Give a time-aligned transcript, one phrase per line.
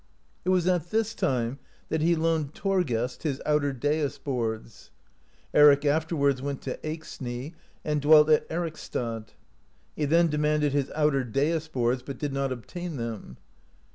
[0.45, 4.89] It was at this time that he loaned Thorgest his outer dais boards
[5.53, 7.53] (19); Eric af terwards went to Eyxney,
[7.85, 9.27] and dwelt at Ericsstad.
[9.95, 13.37] He then demanded his outer dais boards, but did not obtain them.